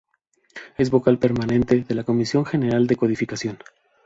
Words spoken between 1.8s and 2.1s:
de la